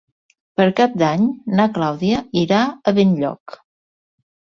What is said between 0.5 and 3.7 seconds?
Per Cap d'Any na Clàudia irà a Benlloc.